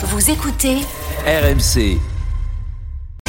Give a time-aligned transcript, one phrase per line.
[0.00, 0.76] Vous écoutez
[1.26, 1.98] RMC.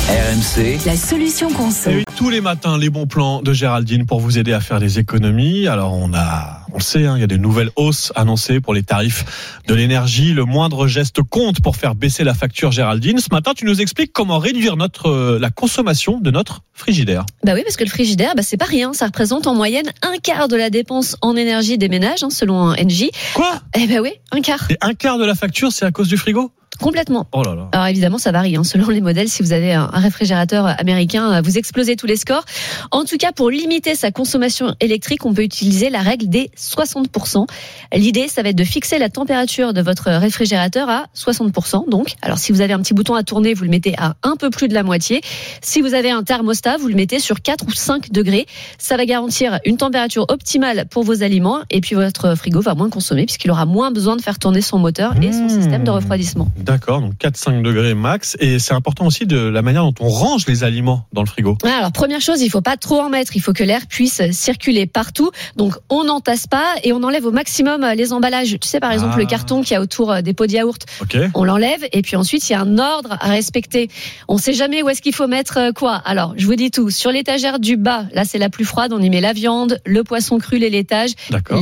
[0.08, 0.85] RMC.
[0.85, 1.89] la solution conso.
[1.89, 5.00] Et tous les matins, les bons plans de Géraldine pour vous aider à faire des
[5.00, 5.67] économies.
[5.67, 8.75] Alors on a, on le sait, hein, il y a des nouvelles hausses annoncées pour
[8.75, 10.34] les tarifs de l'énergie.
[10.34, 13.18] Le moindre geste compte pour faire baisser la facture Géraldine.
[13.18, 17.26] Ce matin, tu nous expliques comment réduire notre euh, la consommation de notre frigidaire.
[17.44, 18.94] Bah oui, parce que le frigidaire, bah c'est pas rien.
[18.94, 22.74] Ça représente en moyenne un quart de la dépense en énergie des ménages, hein, selon
[22.74, 23.10] NJ.
[23.34, 23.60] Quoi?
[23.76, 26.18] Eh ben oui, un quart, Et un quart de la facture, c'est à cause du
[26.18, 26.52] frigo?
[26.82, 27.27] Complètement.
[27.32, 27.70] Oh là là.
[27.71, 29.30] Alors évidemment, ça varie hein, selon les modèles.
[29.30, 32.45] Si vous avez un réfrigérateur américain, euh, vous explosez tous les scores.
[32.91, 37.45] En tout cas, pour limiter sa consommation électrique, on peut utiliser la règle des 60%.
[37.94, 41.90] L'idée, ça va être de fixer la température de votre réfrigérateur à 60%.
[41.90, 44.35] Donc, alors si vous avez un petit bouton à tourner, vous le mettez à un
[44.38, 45.21] peu plus de la moitié.
[45.62, 48.46] Si vous avez un thermostat, vous le mettez sur 4 ou 5 degrés.
[48.77, 52.90] Ça va garantir une température optimale pour vos aliments et puis votre frigo va moins
[52.90, 55.62] consommer puisqu'il aura moins besoin de faire tourner son moteur et son Mmh.
[55.62, 56.48] système de refroidissement.
[56.70, 58.38] D'accord, donc 4-5 degrés max.
[58.40, 61.57] Et c'est important aussi de la manière dont on range les aliments dans le frigo.
[61.63, 63.35] Alors première chose, il faut pas trop en mettre.
[63.35, 65.31] Il faut que l'air puisse circuler partout.
[65.55, 68.58] Donc on n'entasse pas et on enlève au maximum euh, les emballages.
[68.61, 69.19] Tu sais par exemple Ah.
[69.19, 70.85] le carton qui a autour euh, des pots de yaourt.
[71.33, 73.89] On l'enlève et puis ensuite il y a un ordre à respecter.
[74.27, 75.95] On sait jamais où est-ce qu'il faut mettre euh, quoi.
[76.05, 76.89] Alors je vous dis tout.
[76.91, 78.93] Sur l'étagère du bas, là c'est la plus froide.
[78.93, 81.11] On y met la viande, le poisson cru, les laitages,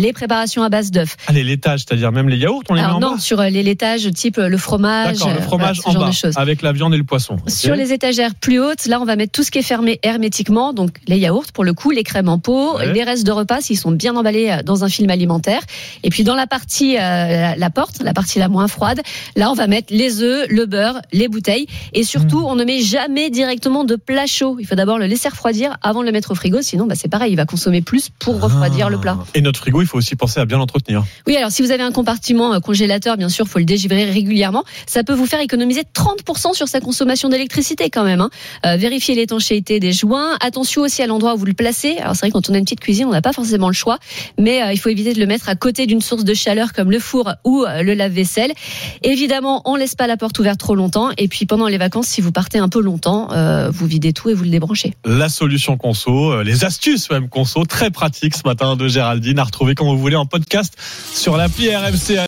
[0.02, 1.16] les préparations à base d'œufs.
[1.28, 3.20] Allez, laitage, c'est-à-dire même les yaourts, on les met Alors en non, bas?
[3.20, 6.62] sur les laitages type le fromage, D'accord, le euh, fromage voilà, en genre bas, avec
[6.62, 7.38] la viande et le poisson.
[7.48, 10.74] Sur les étagères plus hautes, là, on va mettre tout ce qui est fermé hermétiquement,
[10.74, 12.92] donc les yaourts pour le coup, les crèmes en pot, Ouais.
[12.94, 15.62] les restes de repas s'ils sont bien emballés euh, dans un film alimentaire.
[16.04, 19.02] Et puis dans la partie, euh, la, la porte, la partie la moins froide,
[19.36, 21.68] là, on va mettre les œufs, le beurre, les bouteilles.
[21.94, 22.46] Et surtout, Hmm.
[22.52, 24.58] on ne met jamais directement de plat chaud.
[24.60, 27.08] Il faut d'abord le laisser refroidir avant de le mettre au frigo, sinon, bah, c'est
[27.08, 28.90] pareil, il va consommer plus pour refroidir Ah.
[28.90, 29.18] le plat.
[29.34, 31.04] Et notre frigo, il faut aussi penser à bien l'entretenir.
[31.26, 34.64] Oui, alors si vous avez un compartiment congélateur, bien sûr, faut le dégivrer régulièrement.
[34.88, 38.22] Ça peut vous faire économiser 30% sur sa consommation d'électricité quand même.
[38.22, 38.30] Hein.
[38.66, 40.38] Euh, vérifiez l'étanchéité des joints.
[40.40, 41.98] Attention aussi à l'endroit où vous le placez.
[41.98, 44.00] Alors c'est vrai quand on a une petite cuisine, on n'a pas forcément le choix,
[44.40, 46.90] mais euh, il faut éviter de le mettre à côté d'une source de chaleur comme
[46.90, 48.54] le four ou euh, le lave-vaisselle.
[49.04, 51.12] Évidemment, on laisse pas la porte ouverte trop longtemps.
[51.18, 53.28] Et puis pendant les vacances, si vous partez un peu longtemps,
[53.70, 54.94] vous videz tout et vous le débranchez.
[55.06, 59.76] La solution conso, les astuces même conso, très pratiques ce matin de Géraldine, à retrouver
[59.76, 60.74] quand vous voulez en podcast
[61.14, 62.18] sur l'appli RMC.